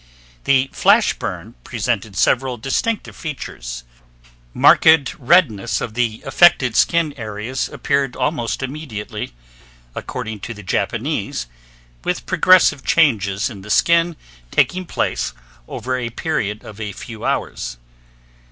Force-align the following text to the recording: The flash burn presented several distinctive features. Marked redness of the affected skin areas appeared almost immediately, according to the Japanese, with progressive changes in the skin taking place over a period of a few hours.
The 0.45 0.67
flash 0.73 1.13
burn 1.13 1.53
presented 1.63 2.15
several 2.17 2.57
distinctive 2.57 3.15
features. 3.15 3.83
Marked 4.51 5.13
redness 5.19 5.79
of 5.79 5.93
the 5.93 6.23
affected 6.25 6.75
skin 6.75 7.13
areas 7.17 7.69
appeared 7.69 8.15
almost 8.15 8.63
immediately, 8.63 9.33
according 9.93 10.39
to 10.39 10.55
the 10.55 10.63
Japanese, 10.63 11.45
with 12.03 12.25
progressive 12.25 12.83
changes 12.83 13.47
in 13.47 13.61
the 13.61 13.69
skin 13.69 14.15
taking 14.49 14.87
place 14.87 15.33
over 15.67 15.95
a 15.95 16.09
period 16.09 16.63
of 16.65 16.79
a 16.81 16.93
few 16.93 17.23
hours. 17.23 17.77